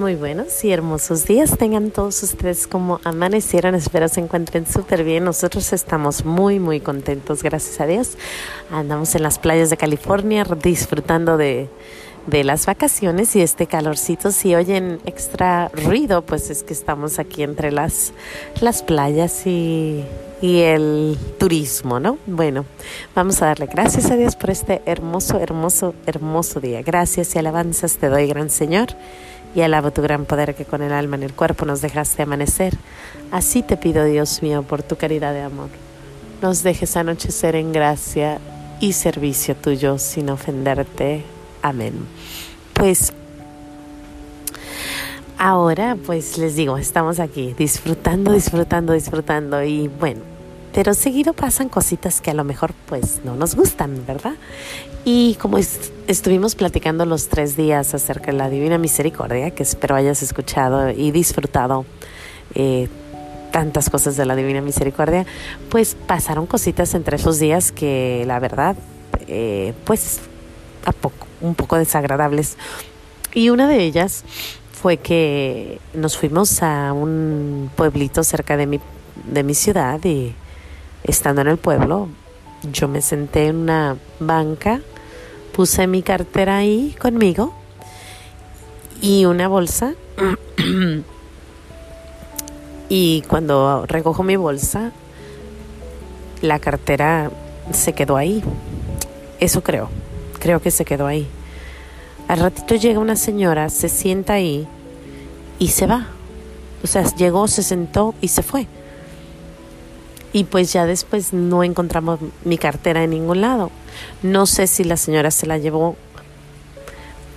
Muy 0.00 0.14
buenos 0.14 0.64
y 0.64 0.72
hermosos 0.72 1.26
días 1.26 1.58
tengan 1.58 1.90
todos 1.90 2.22
ustedes 2.22 2.66
como 2.66 3.02
amanecieron. 3.04 3.74
Espero 3.74 4.08
se 4.08 4.20
encuentren 4.20 4.66
súper 4.66 5.04
bien. 5.04 5.24
Nosotros 5.24 5.74
estamos 5.74 6.24
muy, 6.24 6.58
muy 6.58 6.80
contentos, 6.80 7.42
gracias 7.42 7.82
a 7.82 7.86
Dios. 7.86 8.16
Andamos 8.70 9.14
en 9.14 9.22
las 9.22 9.38
playas 9.38 9.68
de 9.68 9.76
California 9.76 10.46
disfrutando 10.62 11.36
de, 11.36 11.68
de 12.26 12.44
las 12.44 12.64
vacaciones 12.64 13.36
y 13.36 13.42
este 13.42 13.66
calorcito. 13.66 14.32
Si 14.32 14.54
oyen 14.54 15.00
extra 15.04 15.68
ruido, 15.68 16.22
pues 16.22 16.48
es 16.48 16.62
que 16.62 16.72
estamos 16.72 17.18
aquí 17.18 17.42
entre 17.42 17.70
las, 17.70 18.14
las 18.62 18.82
playas 18.82 19.46
y, 19.46 20.02
y 20.40 20.60
el 20.60 21.18
turismo, 21.38 22.00
¿no? 22.00 22.16
Bueno, 22.24 22.64
vamos 23.14 23.42
a 23.42 23.46
darle 23.48 23.66
gracias 23.66 24.10
a 24.10 24.16
Dios 24.16 24.34
por 24.34 24.48
este 24.48 24.80
hermoso, 24.86 25.38
hermoso, 25.38 25.94
hermoso 26.06 26.58
día. 26.58 26.80
Gracias 26.80 27.34
y 27.34 27.38
alabanzas 27.38 27.98
te 27.98 28.08
doy, 28.08 28.28
gran 28.28 28.48
Señor 28.48 28.96
y 29.54 29.62
alabo 29.62 29.90
tu 29.90 30.02
gran 30.02 30.24
poder 30.24 30.54
que 30.54 30.64
con 30.64 30.82
el 30.82 30.92
alma 30.92 31.16
en 31.16 31.24
el 31.24 31.32
cuerpo 31.32 31.64
nos 31.64 31.80
dejaste 31.80 32.22
amanecer. 32.22 32.74
Así 33.30 33.62
te 33.62 33.76
pido, 33.76 34.04
Dios 34.04 34.42
mío, 34.42 34.62
por 34.62 34.82
tu 34.82 34.96
caridad 34.96 35.32
de 35.32 35.42
amor, 35.42 35.68
nos 36.42 36.62
dejes 36.62 36.96
anochecer 36.96 37.56
en 37.56 37.72
gracia 37.72 38.38
y 38.80 38.92
servicio 38.92 39.54
tuyo 39.54 39.98
sin 39.98 40.30
ofenderte. 40.30 41.22
Amén. 41.62 41.94
Pues 42.72 43.12
ahora, 45.36 45.96
pues 46.06 46.38
les 46.38 46.56
digo, 46.56 46.78
estamos 46.78 47.20
aquí 47.20 47.54
disfrutando, 47.56 48.32
disfrutando, 48.32 48.92
disfrutando 48.92 49.62
y 49.62 49.88
bueno, 49.88 50.20
pero 50.72 50.94
seguido 50.94 51.32
pasan 51.32 51.68
cositas 51.68 52.20
que 52.20 52.30
a 52.30 52.34
lo 52.34 52.44
mejor 52.44 52.72
pues 52.86 53.20
no 53.24 53.34
nos 53.34 53.54
gustan, 53.54 54.04
¿verdad? 54.06 54.34
Y 55.04 55.36
como 55.36 55.58
estuvimos 55.58 56.54
platicando 56.54 57.06
los 57.06 57.28
tres 57.28 57.56
días 57.56 57.94
acerca 57.94 58.26
de 58.26 58.38
la 58.38 58.50
Divina 58.50 58.78
Misericordia, 58.78 59.50
que 59.50 59.62
espero 59.62 59.96
hayas 59.96 60.22
escuchado 60.22 60.90
y 60.90 61.10
disfrutado 61.10 61.86
eh, 62.54 62.88
tantas 63.50 63.90
cosas 63.90 64.16
de 64.16 64.26
la 64.26 64.36
Divina 64.36 64.60
Misericordia, 64.60 65.26
pues 65.70 65.96
pasaron 66.06 66.46
cositas 66.46 66.94
entre 66.94 67.16
esos 67.16 67.38
días 67.38 67.72
que 67.72 68.24
la 68.26 68.38
verdad, 68.38 68.76
eh, 69.26 69.72
pues 69.84 70.20
a 70.84 70.92
poco, 70.92 71.26
un 71.40 71.54
poco 71.54 71.76
desagradables. 71.76 72.56
Y 73.34 73.50
una 73.50 73.68
de 73.68 73.82
ellas 73.82 74.24
fue 74.72 74.98
que 74.98 75.80
nos 75.94 76.16
fuimos 76.16 76.62
a 76.62 76.92
un 76.92 77.70
pueblito 77.76 78.22
cerca 78.24 78.56
de 78.56 78.66
mi, 78.66 78.80
de 79.30 79.42
mi 79.42 79.54
ciudad 79.54 80.02
y 80.04 80.34
estando 81.04 81.40
en 81.40 81.48
el 81.48 81.56
pueblo, 81.56 82.08
yo 82.72 82.88
me 82.88 83.02
senté 83.02 83.46
en 83.46 83.56
una 83.56 83.96
banca, 84.18 84.80
puse 85.54 85.86
mi 85.86 86.02
cartera 86.02 86.58
ahí 86.58 86.94
conmigo 87.00 87.54
y 89.00 89.24
una 89.24 89.48
bolsa. 89.48 89.94
y 92.88 93.22
cuando 93.22 93.86
recojo 93.86 94.22
mi 94.22 94.36
bolsa, 94.36 94.92
la 96.42 96.58
cartera 96.58 97.30
se 97.72 97.92
quedó 97.92 98.16
ahí. 98.16 98.42
Eso 99.38 99.62
creo, 99.62 99.88
creo 100.38 100.60
que 100.60 100.70
se 100.70 100.84
quedó 100.84 101.06
ahí. 101.06 101.26
Al 102.28 102.40
ratito 102.40 102.74
llega 102.74 103.00
una 103.00 103.16
señora, 103.16 103.70
se 103.70 103.88
sienta 103.88 104.34
ahí 104.34 104.68
y 105.58 105.68
se 105.68 105.86
va. 105.86 106.08
O 106.84 106.86
sea, 106.86 107.04
llegó, 107.14 107.48
se 107.48 107.62
sentó 107.62 108.14
y 108.20 108.28
se 108.28 108.42
fue 108.42 108.66
y 110.32 110.44
pues 110.44 110.72
ya 110.72 110.86
después 110.86 111.32
no 111.32 111.64
encontramos 111.64 112.20
mi 112.44 112.56
cartera 112.56 113.02
en 113.02 113.10
ningún 113.10 113.40
lado. 113.40 113.70
No 114.22 114.46
sé 114.46 114.66
si 114.66 114.84
la 114.84 114.96
señora 114.96 115.30
se 115.30 115.46
la 115.46 115.58
llevó. 115.58 115.96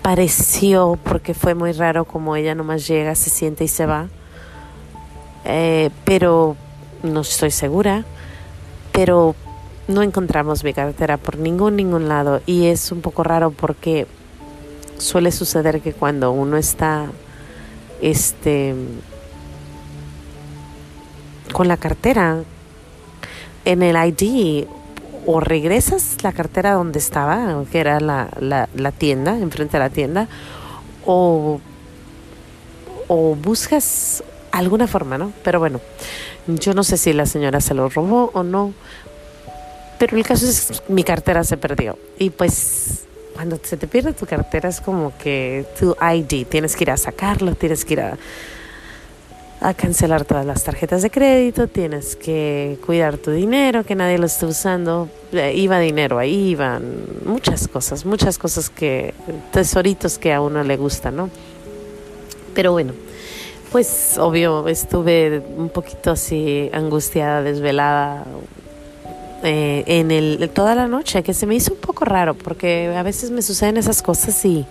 Pareció, 0.01 0.99
porque 1.03 1.33
fue 1.33 1.55
muy 1.55 1.71
raro 1.71 2.05
como 2.05 2.35
ella 2.35 2.55
nomás 2.55 2.87
llega, 2.87 3.15
se 3.15 3.29
siente 3.29 3.63
y 3.63 3.67
se 3.67 3.85
va. 3.85 4.07
Eh, 5.45 5.89
pero 6.05 6.55
no 7.01 7.21
estoy 7.21 7.51
segura. 7.51 8.05
Pero 8.91 9.35
no 9.87 10.03
encontramos 10.03 10.63
mi 10.63 10.73
cartera 10.73 11.17
por 11.17 11.37
ningún, 11.37 11.75
ningún 11.75 12.07
lado. 12.07 12.41
Y 12.45 12.67
es 12.67 12.91
un 12.91 13.01
poco 13.01 13.23
raro 13.23 13.51
porque 13.51 14.05
suele 14.99 15.31
suceder 15.31 15.81
que 15.81 15.93
cuando 15.93 16.31
uno 16.31 16.57
está 16.57 17.07
este 18.01 18.75
con 21.51 21.67
la 21.67 21.77
cartera 21.77 22.43
en 23.65 23.83
el 23.83 23.95
ID 23.95 24.65
o 25.25 25.39
regresas 25.39 26.17
la 26.23 26.33
cartera 26.33 26.73
donde 26.73 26.99
estaba, 26.99 27.63
que 27.71 27.79
era 27.79 27.99
la, 27.99 28.29
la, 28.39 28.91
tienda, 28.91 29.37
enfrente 29.37 29.77
de 29.77 29.83
la 29.83 29.89
tienda, 29.89 30.27
o, 31.05 31.59
o 33.07 33.35
buscas 33.35 34.23
alguna 34.51 34.87
forma, 34.87 35.17
¿no? 35.17 35.31
Pero 35.43 35.59
bueno, 35.59 35.79
yo 36.47 36.73
no 36.73 36.83
sé 36.83 36.97
si 36.97 37.13
la 37.13 37.25
señora 37.25 37.61
se 37.61 37.73
lo 37.73 37.89
robó 37.89 38.31
o 38.33 38.43
no, 38.43 38.73
pero 39.97 40.17
el 40.17 40.25
caso 40.25 40.45
es 40.45 40.81
que 40.85 40.93
mi 40.93 41.03
cartera 41.03 41.43
se 41.43 41.57
perdió. 41.57 41.97
Y 42.19 42.29
pues 42.29 43.05
cuando 43.33 43.59
se 43.63 43.77
te 43.77 43.87
pierde 43.87 44.13
tu 44.13 44.25
cartera 44.25 44.69
es 44.69 44.81
como 44.81 45.17
que 45.17 45.65
tu 45.79 45.95
ID, 46.01 46.45
tienes 46.47 46.75
que 46.75 46.83
ir 46.83 46.91
a 46.91 46.97
sacarlo, 46.97 47.55
tienes 47.55 47.85
que 47.85 47.93
ir 47.93 48.01
a 48.01 48.17
a 49.63 49.73
cancelar 49.73 50.25
todas 50.25 50.45
las 50.45 50.65
tarjetas 50.65 51.01
de 51.03 51.09
crédito, 51.09 51.67
tienes 51.69 52.17
que 52.17 52.77
cuidar 52.85 53.17
tu 53.17 53.31
dinero, 53.31 53.85
que 53.85 53.95
nadie 53.95 54.17
lo 54.17 54.25
esté 54.25 54.45
usando. 54.45 55.07
Eh, 55.31 55.53
iba 55.55 55.79
dinero 55.79 56.19
ahí, 56.19 56.49
iban 56.49 56.83
muchas 57.25 57.69
cosas, 57.69 58.05
muchas 58.05 58.37
cosas 58.37 58.69
que, 58.69 59.13
tesoritos 59.53 60.17
que 60.17 60.33
a 60.33 60.41
uno 60.41 60.63
le 60.65 60.75
gustan, 60.75 61.15
¿no? 61.15 61.29
Pero 62.53 62.73
bueno, 62.73 62.91
pues 63.71 64.17
obvio 64.17 64.67
estuve 64.67 65.41
un 65.55 65.69
poquito 65.69 66.11
así 66.11 66.69
angustiada, 66.73 67.41
desvelada 67.41 68.25
eh, 69.43 69.85
en 69.87 70.11
el, 70.11 70.49
toda 70.53 70.75
la 70.75 70.89
noche, 70.89 71.23
que 71.23 71.33
se 71.33 71.45
me 71.45 71.55
hizo 71.55 71.73
un 71.73 71.79
poco 71.79 72.03
raro, 72.03 72.33
porque 72.33 72.93
a 72.93 73.01
veces 73.01 73.31
me 73.31 73.41
suceden 73.41 73.77
esas 73.77 74.01
cosas 74.01 74.43
y, 74.43 74.65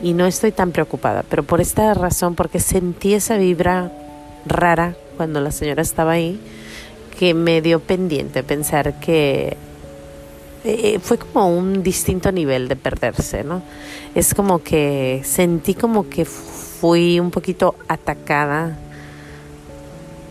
y 0.00 0.12
no 0.12 0.26
estoy 0.26 0.52
tan 0.52 0.70
preocupada, 0.70 1.24
pero 1.28 1.42
por 1.42 1.60
esta 1.60 1.92
razón, 1.94 2.36
porque 2.36 2.60
sentí 2.60 3.14
esa 3.14 3.36
vibra 3.36 3.90
rara 4.48 4.96
cuando 5.16 5.40
la 5.40 5.50
señora 5.52 5.82
estaba 5.82 6.12
ahí 6.12 6.40
que 7.18 7.34
me 7.34 7.60
dio 7.60 7.80
pendiente 7.80 8.42
pensar 8.42 9.00
que 9.00 9.56
eh, 10.64 10.98
fue 11.00 11.18
como 11.18 11.48
un 11.56 11.82
distinto 11.82 12.30
nivel 12.30 12.68
de 12.68 12.76
perderse, 12.76 13.44
¿no? 13.44 13.62
Es 14.14 14.34
como 14.34 14.62
que 14.62 15.22
sentí 15.24 15.74
como 15.74 16.08
que 16.08 16.24
fui 16.24 17.18
un 17.20 17.30
poquito 17.30 17.74
atacada 17.88 18.76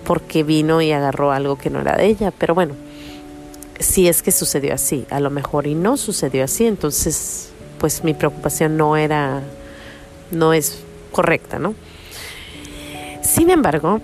porque 0.05 0.43
vino 0.43 0.81
y 0.81 0.91
agarró 0.91 1.31
algo 1.31 1.57
que 1.57 1.69
no 1.69 1.81
era 1.81 1.97
de 1.97 2.05
ella, 2.05 2.31
pero 2.31 2.55
bueno, 2.55 2.75
si 3.79 4.07
es 4.07 4.21
que 4.21 4.31
sucedió 4.31 4.73
así, 4.73 5.05
a 5.09 5.19
lo 5.19 5.29
mejor 5.29 5.67
y 5.67 5.75
no 5.75 5.97
sucedió 5.97 6.45
así, 6.45 6.65
entonces 6.65 7.49
pues 7.77 8.03
mi 8.03 8.13
preocupación 8.13 8.77
no 8.77 8.95
era, 8.97 9.41
no 10.31 10.53
es 10.53 10.79
correcta, 11.11 11.59
¿no? 11.59 11.75
Sin 13.37 13.51
embargo, 13.51 14.01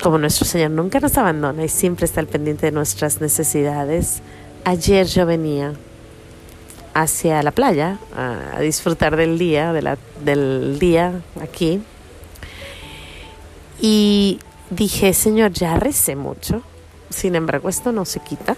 como 0.00 0.16
nuestro 0.16 0.46
Señor 0.46 0.70
nunca 0.70 1.00
nos 1.00 1.18
abandona 1.18 1.64
y 1.64 1.68
siempre 1.68 2.04
está 2.04 2.20
al 2.20 2.28
pendiente 2.28 2.66
de 2.66 2.72
nuestras 2.72 3.20
necesidades, 3.20 4.22
ayer 4.64 5.08
yo 5.08 5.26
venía 5.26 5.72
hacia 6.94 7.42
la 7.42 7.50
playa 7.50 7.98
a, 8.16 8.60
disfrutar 8.60 9.16
del 9.16 9.40
día, 9.40 9.72
del 10.24 10.78
día 10.78 11.20
aquí, 11.42 11.82
y 13.80 14.38
dije, 14.70 15.14
Señor, 15.14 15.50
ya 15.50 15.74
recé 15.80 16.14
mucho, 16.14 16.62
sin 17.10 17.34
embargo 17.34 17.68
esto 17.68 17.90
no 17.90 18.04
se 18.04 18.20
quita, 18.20 18.56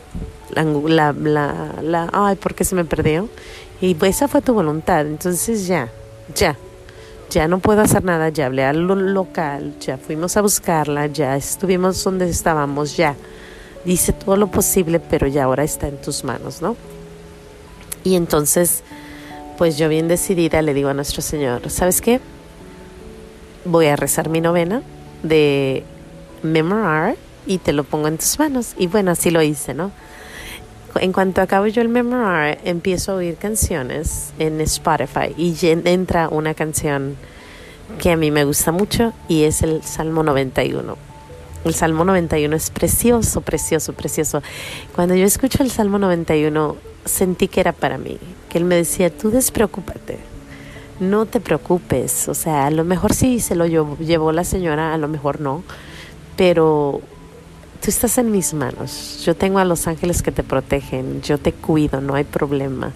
la, 0.50 0.62
la, 0.62 1.14
la, 1.14 1.74
la 1.80 2.10
ay, 2.12 2.36
¿por 2.36 2.54
qué 2.54 2.64
se 2.64 2.74
me 2.74 2.84
perdió? 2.84 3.30
Y 3.80 3.94
pues 3.94 4.16
esa 4.16 4.28
fue 4.28 4.42
tu 4.42 4.52
voluntad, 4.52 5.06
entonces 5.06 5.66
ya, 5.66 5.88
ya, 6.34 6.54
ya 7.30 7.48
no 7.48 7.58
puedo 7.58 7.82
hacer 7.82 8.04
nada, 8.04 8.30
ya 8.30 8.46
hablé 8.46 8.64
al 8.64 8.86
local, 8.86 9.74
ya 9.80 9.98
fuimos 9.98 10.36
a 10.36 10.42
buscarla, 10.42 11.06
ya 11.06 11.36
estuvimos 11.36 12.02
donde 12.02 12.28
estábamos, 12.28 12.96
ya. 12.96 13.14
Dice 13.84 14.12
todo 14.12 14.36
lo 14.36 14.48
posible, 14.48 15.00
pero 15.00 15.26
ya 15.26 15.44
ahora 15.44 15.64
está 15.64 15.88
en 15.88 16.00
tus 16.00 16.24
manos, 16.24 16.62
¿no? 16.62 16.76
Y 18.04 18.16
entonces, 18.16 18.82
pues 19.56 19.76
yo 19.76 19.88
bien 19.88 20.08
decidida 20.08 20.62
le 20.62 20.74
digo 20.74 20.88
a 20.88 20.94
nuestro 20.94 21.22
Señor, 21.22 21.70
¿sabes 21.70 22.00
qué? 22.00 22.20
Voy 23.64 23.86
a 23.86 23.96
rezar 23.96 24.28
mi 24.28 24.40
novena 24.40 24.82
de 25.22 25.84
memorar 26.42 27.16
y 27.46 27.58
te 27.58 27.72
lo 27.72 27.84
pongo 27.84 28.08
en 28.08 28.18
tus 28.18 28.38
manos. 28.38 28.74
Y 28.78 28.86
bueno, 28.86 29.10
así 29.10 29.30
lo 29.30 29.42
hice, 29.42 29.74
¿no? 29.74 29.90
En 31.00 31.12
cuanto 31.12 31.40
acabo 31.40 31.66
yo 31.66 31.82
el 31.82 31.88
memorar, 31.88 32.58
empiezo 32.64 33.12
a 33.12 33.14
oír 33.16 33.36
canciones 33.36 34.32
en 34.38 34.60
Spotify 34.60 35.34
y 35.36 35.56
entra 35.62 36.28
una 36.28 36.54
canción 36.54 37.16
que 37.98 38.10
a 38.10 38.16
mí 38.16 38.30
me 38.30 38.44
gusta 38.44 38.72
mucho 38.72 39.12
y 39.28 39.44
es 39.44 39.62
el 39.62 39.82
Salmo 39.82 40.22
91. 40.22 40.96
El 41.64 41.74
Salmo 41.74 42.04
91 42.04 42.54
es 42.54 42.70
precioso, 42.70 43.40
precioso, 43.40 43.92
precioso. 43.92 44.42
Cuando 44.94 45.14
yo 45.14 45.24
escucho 45.24 45.62
el 45.62 45.70
Salmo 45.70 45.98
91, 45.98 46.76
sentí 47.04 47.48
que 47.48 47.60
era 47.60 47.72
para 47.72 47.98
mí, 47.98 48.18
que 48.48 48.58
él 48.58 48.64
me 48.64 48.76
decía, 48.76 49.10
tú 49.10 49.30
despreocúpate, 49.30 50.18
no 51.00 51.26
te 51.26 51.40
preocupes, 51.40 52.28
o 52.28 52.34
sea, 52.34 52.66
a 52.66 52.70
lo 52.70 52.84
mejor 52.84 53.14
sí 53.14 53.40
se 53.40 53.54
lo 53.54 53.66
llevó 53.66 54.32
la 54.32 54.44
señora, 54.44 54.94
a 54.94 54.98
lo 54.98 55.08
mejor 55.08 55.40
no, 55.40 55.64
pero 56.36 57.00
tú 57.80 57.90
estás 57.90 58.18
en 58.18 58.30
mis 58.30 58.54
manos, 58.54 59.22
yo 59.24 59.34
tengo 59.36 59.58
a 59.58 59.64
los 59.64 59.86
ángeles 59.86 60.22
que 60.22 60.32
te 60.32 60.42
protegen, 60.42 61.22
yo 61.22 61.38
te 61.38 61.52
cuido, 61.52 62.00
no 62.00 62.14
hay 62.14 62.24
problema. 62.24 62.92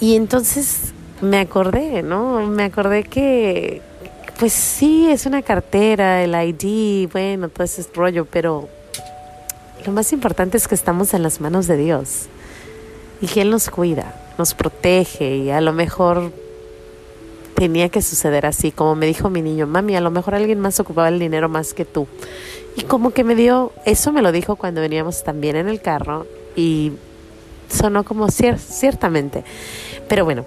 Y 0.00 0.16
entonces 0.16 0.92
me 1.20 1.38
acordé, 1.38 2.02
¿no? 2.02 2.46
Me 2.46 2.64
acordé 2.64 3.04
que, 3.04 3.82
pues 4.38 4.52
sí, 4.52 5.08
es 5.10 5.26
una 5.26 5.42
cartera, 5.42 6.22
el 6.22 6.34
ID, 6.34 7.10
bueno, 7.12 7.48
todo 7.48 7.64
ese 7.64 7.84
rollo, 7.94 8.24
pero 8.24 8.68
lo 9.84 9.92
más 9.92 10.12
importante 10.12 10.56
es 10.56 10.66
que 10.66 10.74
estamos 10.74 11.14
en 11.14 11.22
las 11.22 11.40
manos 11.40 11.66
de 11.66 11.76
Dios 11.76 12.26
y 13.20 13.26
que 13.26 13.42
Él 13.42 13.50
nos 13.50 13.68
cuida, 13.68 14.14
nos 14.38 14.54
protege 14.54 15.36
y 15.36 15.50
a 15.50 15.60
lo 15.60 15.72
mejor 15.72 16.32
tenía 17.60 17.90
que 17.90 18.00
suceder 18.00 18.46
así, 18.46 18.72
como 18.72 18.94
me 18.94 19.04
dijo 19.04 19.28
mi 19.28 19.42
niño, 19.42 19.66
mami, 19.66 19.94
a 19.94 20.00
lo 20.00 20.10
mejor 20.10 20.34
alguien 20.34 20.58
más 20.60 20.80
ocupaba 20.80 21.10
el 21.10 21.18
dinero 21.18 21.50
más 21.50 21.74
que 21.74 21.84
tú. 21.84 22.06
Y 22.74 22.84
como 22.84 23.10
que 23.10 23.22
me 23.22 23.34
dio, 23.34 23.72
eso 23.84 24.12
me 24.12 24.22
lo 24.22 24.32
dijo 24.32 24.56
cuando 24.56 24.80
veníamos 24.80 25.24
también 25.24 25.56
en 25.56 25.68
el 25.68 25.82
carro 25.82 26.26
y 26.56 26.92
sonó 27.68 28.02
como 28.02 28.28
ciertamente. 28.30 29.44
Pero 30.08 30.24
bueno, 30.24 30.46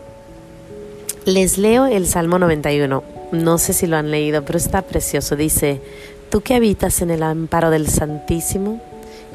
les 1.25 1.59
leo 1.59 1.85
el 1.85 2.07
Salmo 2.07 2.39
91. 2.39 3.03
No 3.31 3.59
sé 3.59 3.73
si 3.73 3.85
lo 3.85 3.97
han 3.97 4.09
leído, 4.09 4.43
pero 4.43 4.57
está 4.57 4.81
precioso. 4.81 5.35
Dice, 5.35 5.81
tú 6.31 6.41
que 6.41 6.55
habitas 6.55 7.03
en 7.03 7.11
el 7.11 7.21
amparo 7.21 7.69
del 7.69 7.89
Santísimo 7.89 8.81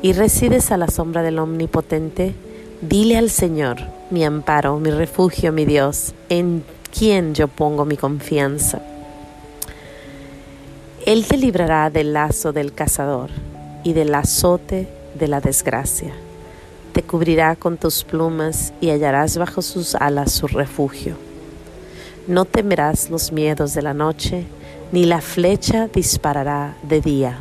y 0.03 0.15
resides 0.15 0.73
a 0.73 0.79
la 0.79 0.89
sombra 0.89 1.23
del 1.23 1.39
Omnipotente, 1.39 2.35
dile 2.81 3.19
al 3.19 3.31
Señor, 3.31 3.77
mi 4.11 4.25
amparo, 4.25 4.81
mi 4.81 4.91
refugio, 4.91 5.53
mi 5.53 5.65
Dios, 5.65 6.13
en 6.29 6.65
quien 6.97 7.35
yo 7.35 7.49
pongo 7.49 7.85
mi 7.85 7.97
confianza. 7.97 8.81
Él 11.07 11.27
te 11.27 11.37
librará 11.37 11.91
del 11.91 12.13
lazo 12.13 12.53
del 12.53 12.75
cazador 12.75 13.31
y 13.83 13.93
del 13.93 14.15
azote 14.15 14.89
de 15.19 15.29
la 15.29 15.41
desgracia. 15.41 16.13
Te 16.93 17.03
cubrirá 17.03 17.57
con 17.57 17.77
tus 17.77 18.05
plumas 18.05 18.73
y 18.81 18.91
hallarás 18.91 19.39
bajo 19.39 19.63
sus 19.63 19.95
alas 19.95 20.33
su 20.33 20.47
refugio. 20.49 21.17
No 22.27 22.45
temerás 22.45 23.09
los 23.09 23.33
miedos 23.33 23.73
de 23.73 23.83
la 23.83 23.95
noche, 23.95 24.45
ni 24.93 25.05
la 25.07 25.21
flecha 25.21 25.89
disparará 25.89 26.77
de 26.83 27.01
día, 27.01 27.39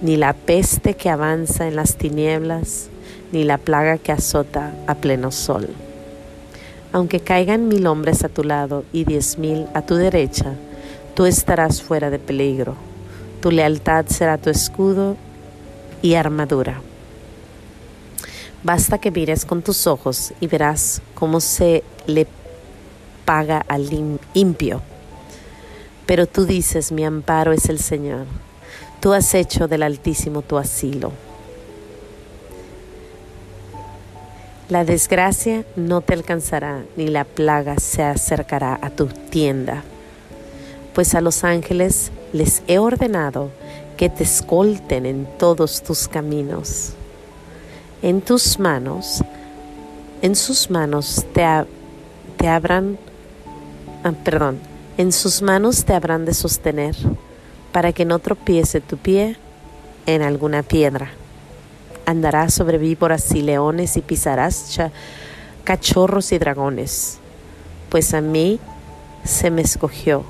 ni 0.00 0.16
la 0.16 0.32
peste 0.32 0.94
que 0.94 1.10
avanza 1.10 1.66
en 1.66 1.74
las 1.74 1.96
tinieblas, 1.96 2.88
ni 3.32 3.44
la 3.44 3.58
plaga 3.58 3.98
que 3.98 4.12
azota 4.12 4.72
a 4.86 4.94
pleno 4.94 5.32
sol. 5.32 5.68
Aunque 6.92 7.20
caigan 7.20 7.68
mil 7.68 7.86
hombres 7.86 8.24
a 8.24 8.28
tu 8.28 8.42
lado 8.44 8.84
y 8.92 9.04
diez 9.04 9.38
mil 9.38 9.66
a 9.74 9.82
tu 9.82 9.94
derecha, 9.94 10.54
tú 11.14 11.26
estarás 11.26 11.82
fuera 11.82 12.10
de 12.10 12.18
peligro. 12.18 12.74
Tu 13.40 13.50
lealtad 13.50 14.06
será 14.06 14.38
tu 14.38 14.50
escudo 14.50 15.16
y 16.02 16.14
armadura. 16.14 16.80
Basta 18.62 18.98
que 18.98 19.10
mires 19.10 19.44
con 19.44 19.62
tus 19.62 19.86
ojos 19.86 20.32
y 20.40 20.46
verás 20.46 21.00
cómo 21.14 21.40
se 21.40 21.84
le 22.06 22.26
paga 23.24 23.64
al 23.68 23.88
impio. 24.34 24.80
Pero 26.06 26.26
tú 26.26 26.46
dices, 26.46 26.90
mi 26.90 27.04
amparo 27.04 27.52
es 27.52 27.68
el 27.68 27.78
Señor. 27.78 28.24
Tú 29.00 29.12
has 29.12 29.34
hecho 29.34 29.68
del 29.68 29.82
Altísimo 29.82 30.42
tu 30.42 30.56
asilo. 30.56 31.12
La 34.68 34.84
desgracia 34.84 35.64
no 35.76 36.00
te 36.00 36.14
alcanzará, 36.14 36.82
ni 36.96 37.08
la 37.08 37.24
plaga 37.24 37.78
se 37.78 38.02
acercará 38.02 38.78
a 38.80 38.90
tu 38.90 39.06
tienda 39.06 39.82
pues 40.98 41.14
a 41.14 41.20
los 41.20 41.44
ángeles 41.44 42.10
les 42.32 42.60
he 42.66 42.80
ordenado 42.80 43.50
que 43.96 44.08
te 44.08 44.24
escolten 44.24 45.06
en 45.06 45.28
todos 45.38 45.80
tus 45.84 46.08
caminos. 46.08 46.94
En 48.02 48.20
tus 48.20 48.58
manos, 48.58 49.22
en 50.22 50.34
sus 50.34 50.70
manos 50.70 51.24
te, 51.32 51.46
te 52.36 52.48
habrán, 52.48 52.98
ah, 54.02 54.10
perdón, 54.24 54.58
en 54.96 55.12
sus 55.12 55.40
manos 55.40 55.84
te 55.84 55.94
habrán 55.94 56.24
de 56.24 56.34
sostener 56.34 56.96
para 57.70 57.92
que 57.92 58.04
no 58.04 58.18
tropiece 58.18 58.80
tu 58.80 58.96
pie 58.96 59.36
en 60.04 60.22
alguna 60.22 60.64
piedra. 60.64 61.12
Andarás 62.08 62.54
sobre 62.54 62.78
víboras 62.78 63.30
y 63.34 63.42
leones 63.42 63.96
y 63.96 64.00
pisarás 64.00 64.80
cachorros 65.64 66.32
y 66.32 66.38
dragones, 66.38 67.18
pues 67.90 68.14
a 68.14 68.22
mí 68.22 68.58
se 69.24 69.50
me 69.50 69.60
escogió 69.60 70.24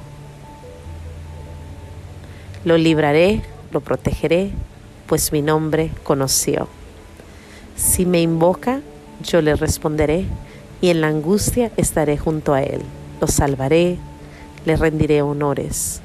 lo 2.65 2.77
libraré, 2.77 3.43
lo 3.73 3.81
protegeré, 3.81 4.51
pues 5.07 5.33
mi 5.33 5.43
nombre 5.43 5.91
conoció. 6.03 6.69
Si 7.77 8.05
me 8.05 8.21
invoca, 8.21 8.81
yo 9.23 9.41
le 9.41 9.55
responderé, 9.55 10.27
y 10.81 10.91
en 10.91 11.01
la 11.01 11.09
angustia 11.09 11.73
estaré 11.77 12.19
junto 12.19 12.55
a 12.55 12.63
él. 12.63 12.83
Lo 13.21 13.27
salvaré, 13.27 13.99
le 14.65 14.77
rendiré 14.77 15.23
honores. 15.23 16.03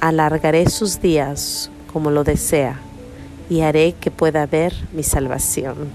Alargaré 0.00 0.68
sus 0.68 1.00
días 1.00 1.70
como 1.92 2.10
lo 2.10 2.24
desea, 2.24 2.80
y 3.50 3.60
haré 3.62 3.94
que 4.00 4.10
pueda 4.10 4.46
ver 4.46 4.72
mi 4.92 5.02
salvación. 5.02 5.88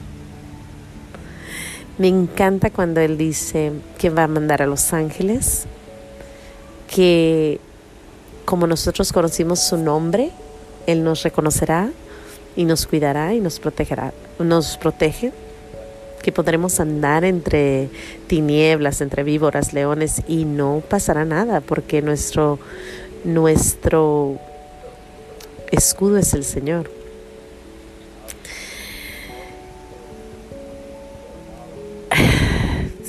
Me 1.98 2.10
encanta 2.10 2.70
cuando 2.70 3.00
Él 3.00 3.18
dice 3.18 3.72
que 3.98 4.10
va 4.10 4.26
a 4.26 4.28
mandar 4.28 4.62
a 4.62 4.68
los 4.68 4.92
ángeles, 4.92 5.66
que 6.94 7.62
como 8.44 8.68
nosotros 8.68 9.14
conocimos 9.14 9.62
su 9.62 9.78
nombre, 9.78 10.32
Él 10.86 11.04
nos 11.04 11.24
reconocerá 11.24 11.90
y 12.58 12.66
nos 12.66 12.86
cuidará 12.86 13.34
y 13.34 13.40
nos 13.40 13.60
protegerá, 13.60 14.14
nos 14.38 14.78
protege, 14.78 15.32
que 16.22 16.34
podremos 16.34 16.82
andar 16.82 17.24
entre 17.24 17.90
tinieblas, 18.28 19.00
entre 19.00 19.24
víboras, 19.24 19.72
leones 19.72 20.24
y 20.28 20.44
no 20.44 20.84
pasará 20.90 21.24
nada 21.24 21.62
porque 21.62 22.02
nuestro, 22.02 22.60
nuestro 23.24 24.38
escudo 25.72 26.18
es 26.18 26.34
el 26.34 26.44
Señor. 26.44 27.05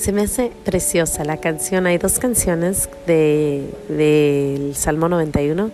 Se 0.07 0.13
me 0.13 0.21
hace 0.21 0.53
preciosa 0.63 1.25
la 1.25 1.35
canción. 1.35 1.85
Hay 1.85 1.97
dos 1.97 2.17
canciones 2.17 2.89
del 3.05 3.75
de, 3.89 4.71
Salmo 4.73 5.09
91 5.09 5.69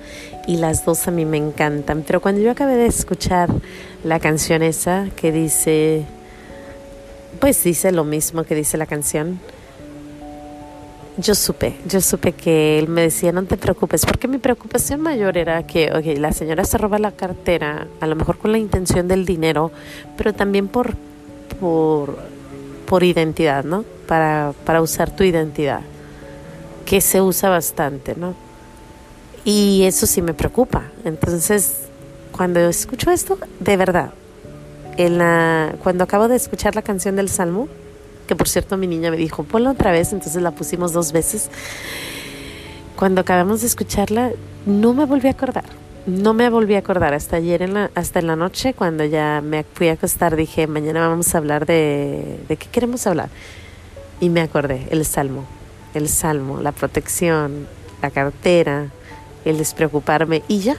y 0.48 0.58
las 0.58 0.84
dos 0.86 1.08
a 1.08 1.12
mí 1.12 1.24
me 1.24 1.38
encantan. 1.38 2.02
Pero 2.02 2.20
cuando 2.20 2.42
yo 2.42 2.50
acabé 2.50 2.76
de 2.76 2.88
escuchar 2.88 3.52
la 4.04 4.20
canción 4.20 4.64
esa 4.64 5.06
que 5.16 5.32
dice, 5.32 6.06
pues 7.40 7.64
dice 7.64 7.92
lo 7.92 8.06
mismo 8.06 8.44
que 8.44 8.56
dice 8.56 8.76
la 8.76 8.88
canción, 8.88 9.40
yo 11.18 11.36
supe, 11.36 11.76
yo 11.88 12.02
supe 12.02 12.32
que 12.32 12.80
él 12.80 12.88
me 12.88 13.02
decía, 13.02 13.32
no 13.32 13.44
te 13.44 13.56
preocupes, 13.56 14.04
porque 14.04 14.28
mi 14.28 14.40
preocupación 14.40 15.00
mayor 15.00 15.38
era 15.38 15.62
que, 15.68 15.92
ok, 15.94 16.18
la 16.18 16.32
señora 16.32 16.66
se 16.66 16.80
roba 16.80 16.98
la 16.98 17.12
cartera, 17.12 17.86
a 18.00 18.08
lo 18.08 18.16
mejor 18.16 18.40
con 18.40 18.52
la 18.52 18.58
intención 18.58 19.08
del 19.08 19.28
dinero, 19.28 19.72
pero 20.18 20.34
también 20.34 20.70
por, 20.70 20.96
por, 21.60 22.18
por 22.88 23.04
identidad, 23.04 23.64
¿no? 23.64 23.93
Para, 24.08 24.54
para 24.66 24.82
usar 24.82 25.10
tu 25.10 25.24
identidad, 25.24 25.82
que 26.86 27.02
se 27.02 27.22
usa 27.22 27.50
bastante, 27.50 28.16
¿no? 28.16 28.36
Y 29.46 29.84
eso 29.84 30.06
sí 30.06 30.22
me 30.22 30.34
preocupa. 30.34 30.84
Entonces, 31.04 31.88
cuando 32.32 32.60
escucho 32.62 33.12
esto, 33.12 33.38
de 33.60 33.78
verdad, 33.78 34.12
en 34.98 35.18
la, 35.18 35.76
cuando 35.82 36.04
acabo 36.04 36.28
de 36.28 36.36
escuchar 36.36 36.76
la 36.76 36.82
canción 36.82 37.16
del 37.16 37.30
Salmo, 37.30 37.68
que 38.28 38.36
por 38.36 38.48
cierto 38.48 38.78
mi 38.78 38.88
niña 38.88 39.12
me 39.12 39.18
dijo, 39.18 39.44
ponla 39.44 39.72
otra 39.72 39.92
vez, 39.92 40.14
entonces 40.14 40.42
la 40.42 40.52
pusimos 40.52 40.94
dos 40.94 41.12
veces. 41.12 41.50
Cuando 42.96 43.22
acabamos 43.22 43.62
de 43.62 43.68
escucharla, 43.68 44.32
no 44.66 44.94
me 44.94 45.06
volví 45.06 45.28
a 45.28 45.32
acordar. 45.32 45.66
No 46.06 46.34
me 46.34 46.50
volví 46.50 46.76
a 46.76 46.80
acordar 46.80 47.14
hasta 47.14 47.38
ayer, 47.38 47.62
en 47.62 47.74
la, 47.74 47.92
hasta 47.96 48.20
en 48.20 48.28
la 48.28 48.36
noche, 48.36 48.74
cuando 48.74 49.06
ya 49.06 49.42
me 49.42 49.64
fui 49.64 49.88
a 49.88 49.94
acostar, 49.94 50.36
dije, 50.36 50.68
mañana 50.68 51.08
vamos 51.08 51.34
a 51.34 51.38
hablar 51.38 51.66
de... 51.66 52.40
¿De 52.48 52.58
qué 52.58 52.68
queremos 52.68 53.08
hablar? 53.08 53.30
Y 54.24 54.30
me 54.30 54.40
acordé, 54.40 54.88
el 54.90 55.04
salmo, 55.04 55.44
el 55.94 56.08
salmo, 56.08 56.62
la 56.62 56.72
protección, 56.72 57.68
la 58.02 58.10
cartera, 58.10 58.88
el 59.44 59.58
despreocuparme 59.58 60.44
y 60.48 60.60
ya. 60.60 60.78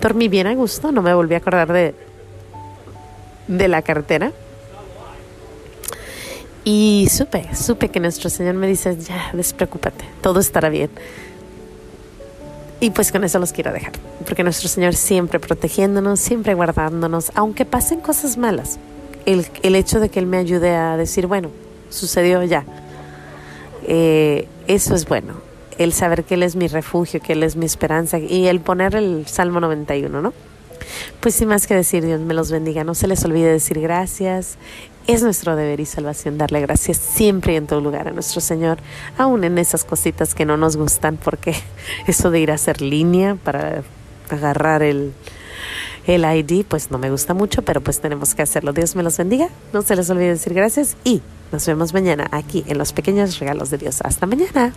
Dormí 0.00 0.26
bien 0.26 0.48
a 0.48 0.54
gusto, 0.56 0.90
no 0.90 1.00
me 1.00 1.14
volví 1.14 1.34
a 1.34 1.36
acordar 1.36 1.72
de, 1.72 1.94
de 3.46 3.68
la 3.68 3.80
cartera. 3.82 4.32
Y 6.64 7.06
supe, 7.12 7.48
supe 7.54 7.90
que 7.90 8.00
nuestro 8.00 8.28
Señor 8.28 8.54
me 8.54 8.66
dice, 8.66 8.98
ya, 8.98 9.30
despreocúpate, 9.34 10.04
todo 10.20 10.40
estará 10.40 10.68
bien. 10.68 10.90
Y 12.80 12.90
pues 12.90 13.12
con 13.12 13.22
eso 13.22 13.38
los 13.38 13.52
quiero 13.52 13.72
dejar, 13.72 13.92
porque 14.26 14.42
nuestro 14.42 14.68
Señor 14.68 14.96
siempre 14.96 15.38
protegiéndonos, 15.38 16.18
siempre 16.18 16.54
guardándonos, 16.54 17.30
aunque 17.36 17.66
pasen 17.66 18.00
cosas 18.00 18.36
malas. 18.36 18.80
El, 19.26 19.46
el 19.62 19.76
hecho 19.76 20.00
de 20.00 20.08
que 20.08 20.18
Él 20.18 20.26
me 20.26 20.38
ayude 20.38 20.74
a 20.74 20.96
decir, 20.96 21.28
bueno, 21.28 21.50
sucedió 21.94 22.42
ya. 22.42 22.64
Eh, 23.86 24.48
eso 24.66 24.94
es 24.94 25.06
bueno, 25.06 25.34
el 25.78 25.92
saber 25.92 26.24
que 26.24 26.34
Él 26.34 26.42
es 26.42 26.56
mi 26.56 26.68
refugio, 26.68 27.20
que 27.20 27.34
Él 27.34 27.42
es 27.42 27.56
mi 27.56 27.66
esperanza 27.66 28.18
y 28.18 28.46
el 28.48 28.60
poner 28.60 28.94
el 28.94 29.26
Salmo 29.26 29.60
91, 29.60 30.22
¿no? 30.22 30.32
Pues 31.20 31.34
sin 31.34 31.48
más 31.48 31.66
que 31.66 31.74
decir, 31.74 32.04
Dios 32.04 32.20
me 32.20 32.34
los 32.34 32.50
bendiga. 32.50 32.84
No 32.84 32.94
se 32.94 33.06
les 33.06 33.24
olvide 33.24 33.50
decir 33.50 33.80
gracias. 33.80 34.58
Es 35.06 35.22
nuestro 35.22 35.56
deber 35.56 35.80
y 35.80 35.86
salvación 35.86 36.38
darle 36.38 36.60
gracias 36.60 36.96
siempre 36.96 37.54
y 37.54 37.56
en 37.56 37.66
todo 37.66 37.80
lugar 37.80 38.08
a 38.08 38.10
nuestro 38.10 38.40
Señor, 38.40 38.78
aún 39.18 39.44
en 39.44 39.58
esas 39.58 39.84
cositas 39.84 40.34
que 40.34 40.46
no 40.46 40.56
nos 40.56 40.76
gustan, 40.76 41.18
porque 41.22 41.54
eso 42.06 42.30
de 42.30 42.40
ir 42.40 42.50
a 42.50 42.54
hacer 42.54 42.80
línea 42.80 43.36
para 43.36 43.82
agarrar 44.30 44.82
el, 44.82 45.12
el 46.06 46.24
ID, 46.24 46.64
pues 46.66 46.90
no 46.90 46.98
me 46.98 47.10
gusta 47.10 47.34
mucho, 47.34 47.62
pero 47.62 47.80
pues 47.80 48.00
tenemos 48.00 48.34
que 48.34 48.42
hacerlo. 48.42 48.72
Dios 48.72 48.96
me 48.96 49.02
los 49.02 49.16
bendiga. 49.16 49.48
No 49.72 49.82
se 49.82 49.96
les 49.96 50.08
olvide 50.10 50.28
decir 50.28 50.54
gracias 50.54 50.96
y 51.04 51.22
nos 51.52 51.66
vemos 51.66 51.94
mañana 51.94 52.28
aquí 52.30 52.64
en 52.66 52.78
los 52.78 52.92
pequeños 52.92 53.38
regalos 53.38 53.70
de 53.70 53.78
Dios. 53.78 54.00
Hasta 54.02 54.26
mañana. 54.26 54.72